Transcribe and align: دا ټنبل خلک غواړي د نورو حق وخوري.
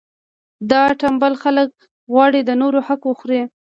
دا 0.71 0.83
ټنبل 1.01 1.33
خلک 1.43 1.69
غواړي 2.13 2.39
د 2.43 2.51
نورو 2.61 2.79
حق 2.87 3.01
وخوري. 3.09 3.41